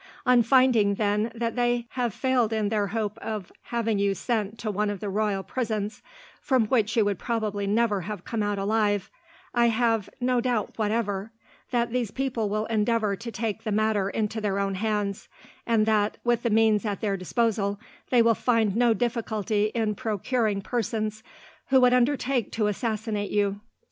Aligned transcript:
"On 0.25 0.41
finding, 0.41 0.95
then, 0.95 1.31
that 1.35 1.55
they 1.55 1.85
have 1.89 2.11
failed 2.11 2.51
in 2.51 2.69
their 2.69 2.87
hope 2.87 3.19
of 3.19 3.51
having 3.65 3.99
you 3.99 4.15
sent 4.15 4.57
to 4.57 4.71
one 4.71 4.89
of 4.89 4.99
the 4.99 5.09
royal 5.09 5.43
prisons, 5.43 6.01
from 6.41 6.65
which 6.65 6.97
you 6.97 7.05
would 7.05 7.19
probably 7.19 7.67
never 7.67 8.01
have 8.01 8.25
come 8.25 8.41
out 8.41 8.57
alive, 8.57 9.11
I 9.53 9.67
have 9.67 10.09
no 10.19 10.41
doubt 10.41 10.71
whatever 10.75 11.31
that 11.69 11.91
these 11.91 12.09
people 12.09 12.49
will 12.49 12.65
endeavour 12.65 13.15
to 13.17 13.31
take 13.31 13.63
the 13.63 13.71
matter 13.71 14.09
into 14.09 14.41
their 14.41 14.57
own 14.57 14.73
hands, 14.73 15.27
and 15.67 15.85
that, 15.85 16.17
with 16.23 16.41
the 16.41 16.49
means 16.49 16.83
at 16.83 17.01
their 17.01 17.15
disposal, 17.15 17.79
they 18.09 18.23
will 18.23 18.33
find 18.33 18.75
no 18.75 18.95
difficulty 18.95 19.65
in 19.65 19.93
procuring 19.93 20.63
persons 20.63 21.21
who 21.67 21.79
would 21.81 21.93
undertake 21.93 22.51
to 22.53 22.65
assassinate 22.65 23.29
you. 23.29 23.61